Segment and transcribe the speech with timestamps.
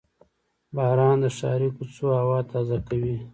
[0.75, 3.15] •باران د ښاري کوڅو هوا تازه کوي.